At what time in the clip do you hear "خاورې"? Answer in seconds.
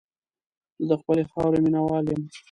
1.31-1.59